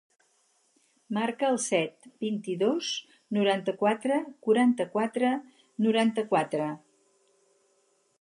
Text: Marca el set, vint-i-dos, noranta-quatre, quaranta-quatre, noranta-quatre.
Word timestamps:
Marca 1.17 1.49
el 1.55 1.57
set, 1.65 2.07
vint-i-dos, 2.23 2.89
noranta-quatre, 3.37 4.17
quaranta-quatre, 4.47 5.35
noranta-quatre. 5.89 6.67